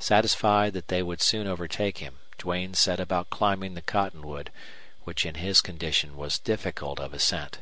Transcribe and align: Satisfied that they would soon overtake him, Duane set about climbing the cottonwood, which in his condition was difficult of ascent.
Satisfied 0.00 0.72
that 0.72 0.88
they 0.88 1.00
would 1.00 1.22
soon 1.22 1.46
overtake 1.46 1.98
him, 1.98 2.18
Duane 2.38 2.74
set 2.74 2.98
about 2.98 3.30
climbing 3.30 3.74
the 3.74 3.80
cottonwood, 3.80 4.50
which 5.04 5.24
in 5.24 5.36
his 5.36 5.60
condition 5.60 6.16
was 6.16 6.40
difficult 6.40 6.98
of 6.98 7.14
ascent. 7.14 7.60